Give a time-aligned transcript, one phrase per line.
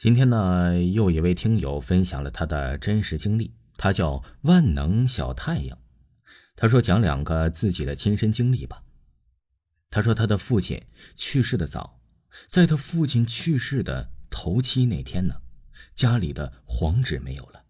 [0.00, 5.76] 今天呢，又一位听友分享了他的真实经历，他叫万能小太阳。
[6.56, 8.82] 他说讲两个自己的亲身经历吧。
[9.90, 10.82] 他说他的父亲
[11.16, 12.00] 去世的早，
[12.48, 15.34] 在他父亲去世的头七那天呢，
[15.94, 17.62] 家里的黄纸没有了，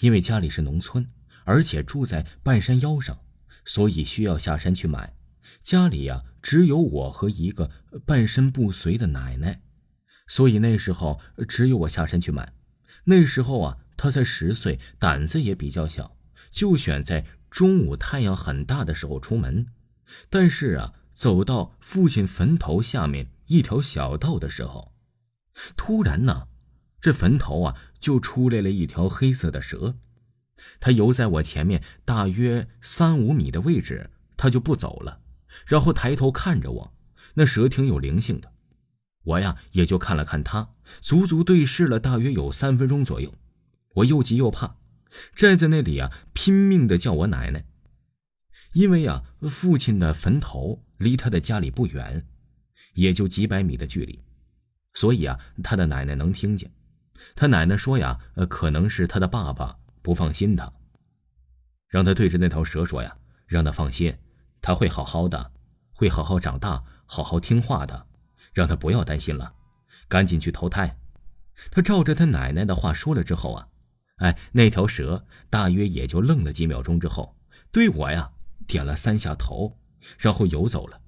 [0.00, 1.10] 因为家里是农村，
[1.46, 3.18] 而且住在半山腰上，
[3.64, 5.16] 所以需要下山去买。
[5.62, 7.70] 家里呀，只有我和一个
[8.04, 9.62] 半身不遂的奶奶。
[10.32, 12.54] 所以那时候只有我下山去买。
[13.04, 16.16] 那时候啊，他才十岁，胆子也比较小，
[16.50, 19.66] 就选在中午太阳很大的时候出门。
[20.30, 24.94] 但是啊，走到父亲坟头下面一条小道的时候，
[25.76, 26.48] 突然呢，
[26.98, 29.96] 这坟头啊就出来了一条黑色的蛇。
[30.80, 35.20] 它游在我前面大约三五米的位置，它就不走了，
[35.66, 36.94] 然后抬头看着我。
[37.34, 38.51] 那蛇挺有灵性的。
[39.24, 43.34] 我呀，也就看了看他，足足对视了大约有三分钟左右。
[43.94, 44.76] 我又急又怕，
[45.34, 47.64] 站在那里啊，拼命的叫我奶奶。
[48.72, 52.26] 因为呀，父亲的坟头离他的家里不远，
[52.94, 54.20] 也就几百米的距离，
[54.94, 56.72] 所以啊，他的奶奶能听见。
[57.36, 60.72] 他奶奶说呀，可能是他的爸爸不放心他，
[61.86, 64.16] 让他对着那条蛇说呀，让他放心，
[64.62, 65.52] 他会好好的，
[65.92, 68.06] 会好好长大，好好听话的。
[68.52, 69.54] 让他不要担心了，
[70.08, 70.98] 赶紧去投胎。
[71.70, 73.68] 他照着他奶奶的话说了之后啊，
[74.16, 77.36] 哎，那条蛇大约也就愣了几秒钟之后，
[77.70, 78.32] 对我呀
[78.66, 79.78] 点了三下头，
[80.18, 81.00] 然后游走了。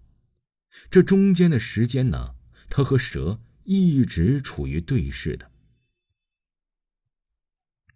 [0.91, 2.35] 这中间的时间呢，
[2.69, 5.51] 他和蛇一直处于对视的。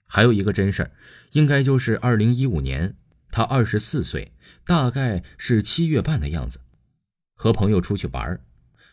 [0.07, 0.91] 还有一个真事儿，
[1.33, 2.97] 应该就是二零一五年，
[3.31, 4.33] 他二十四岁，
[4.65, 6.61] 大概是七月半的样子，
[7.35, 8.41] 和朋友出去玩儿。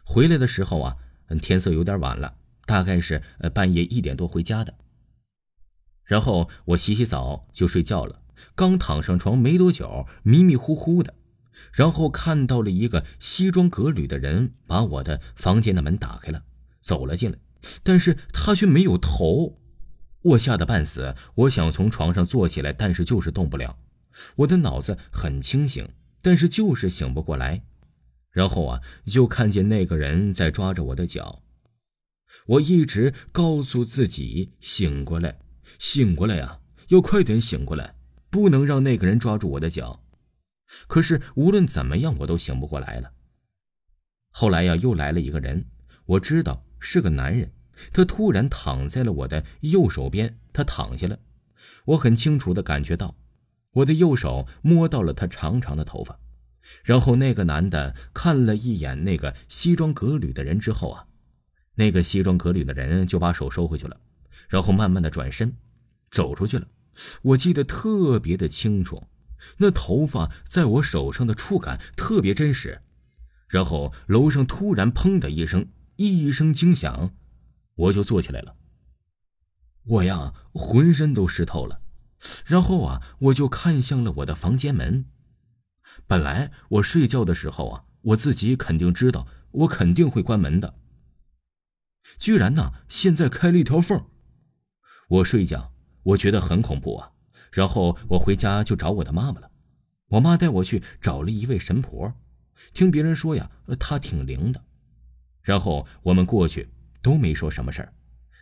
[0.06, 0.96] 回来的时候啊，
[1.42, 4.74] 天色有点晚了，大概是呃半夜一点多回家的。
[6.04, 8.22] 然后我洗洗澡就睡觉了，
[8.54, 11.16] 刚躺上床没多久，迷迷糊糊的，
[11.74, 16.44] 然后看到了一个西装革履的人把我的房间的门打开了，
[16.80, 17.40] 走了进来，
[17.82, 19.58] 但是他却没有头，
[20.22, 23.80] 我吓得半死，我想从床上坐起来，但是就是动不了，
[24.36, 25.90] 我的脑子很清醒，
[26.22, 27.64] 但是就是醒不过来。
[28.36, 31.42] 然后啊，就看见那个人在抓着我的脚，
[32.48, 35.40] 我一直告诉自己醒过来，
[35.80, 36.60] 醒过来呀，
[36.90, 37.96] 要快点醒过来，
[38.30, 40.04] 不能让那个人抓住我的脚。
[40.88, 43.14] 可是无论怎么样，我都醒不过来了。
[44.32, 45.68] 后来呀，又来了一个人，
[46.06, 47.54] 我知道是个男人，
[47.94, 51.18] 他突然躺在了我的右手边，他躺下了，
[51.86, 53.16] 我很清楚的感觉到，
[53.72, 56.20] 我的右手摸到了他长长的头发。
[56.84, 61.08] 然后那个男的看了一眼那个西装革履的人之后啊，
[61.76, 64.00] 那个西装革履的人就把手收回去了，
[64.50, 65.56] 然后慢慢的转身，
[66.10, 66.68] 走出去了。
[67.22, 69.04] 我记得特别的清楚，
[69.58, 72.82] 那头发在我手上的触感特别真实。
[73.48, 77.12] 然后楼上突然砰的一声，一声惊响，
[77.76, 78.56] 我就坐起来了。
[79.84, 81.82] 我呀，浑身都湿透了。
[82.46, 85.06] 然后啊，我就看向了我的房间门。
[86.08, 90.76] 本来我睡觉的时候啊，我自己肯定知道，我肯定会关门的。
[92.18, 94.06] 居然呢，现在开了一条缝。
[95.08, 95.74] 我睡觉，
[96.04, 97.12] 我觉得很恐怖啊。
[97.52, 99.52] 然后我回家就找我的妈妈了。
[100.10, 102.14] 我妈带我去找了一位神婆，
[102.74, 104.64] 听别人说呀，她挺灵的。
[105.42, 106.70] 然后我们过去
[107.02, 107.94] 都没说什么事儿，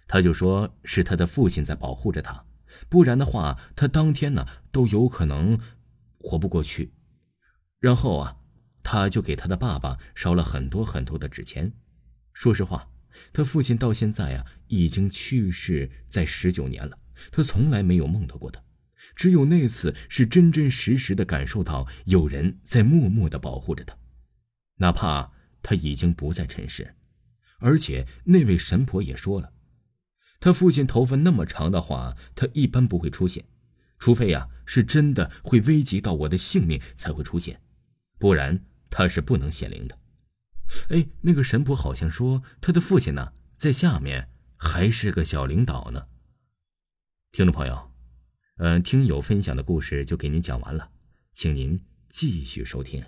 [0.08, 2.46] 他就说是他的父亲在保护着他，
[2.90, 5.60] 不然的话，他当天呢都有可能
[6.20, 6.94] 活不过去。
[7.84, 8.38] 然后啊，
[8.82, 11.74] 他就给他的爸爸烧了很多很多的纸钱。
[12.32, 12.88] 说实话，
[13.34, 16.98] 他父亲到现在啊已经去世在十九年了，
[17.30, 18.64] 他从来没有梦到过他，
[19.18, 23.98] 只有那次是真真实实的感受到有人在默默的保护着他，
[24.78, 26.96] 哪怕他已经不在尘世。
[27.58, 29.52] 而且那位神婆也说了，
[30.40, 33.44] 他父亲头发那么长的话，他一般不会出现，
[34.00, 37.60] 除非呀是真的会危及到我的性命才会出现。
[38.24, 38.58] 不然
[38.90, 40.00] 他是不能显灵的。
[40.88, 46.08] 哎，那个神婆好像说他的父亲呢，在下面还是个小领导呢。
[47.34, 47.92] 听众朋友，
[48.60, 50.90] 嗯，听友分享的故事就给您讲完了，
[51.34, 51.78] 请您
[52.08, 53.04] 继续收听。